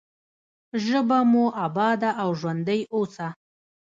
ژبه 0.85 1.19
مو 1.31 1.45
اباده 1.65 2.09
او 2.23 2.29
ژوندۍ 2.39 2.81
اوسه. 2.93 3.27